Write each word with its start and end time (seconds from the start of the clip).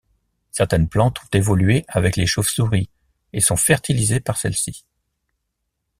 Certaines 0.49 0.89
plantes 0.89 1.19
ont 1.23 1.37
évolué 1.37 1.85
avec 1.87 2.15
les 2.15 2.25
chauves-souris 2.25 2.89
et 3.33 3.39
sont 3.39 3.55
fertilisées 3.55 4.19
par 4.19 4.35
celles-ci. 4.35 4.83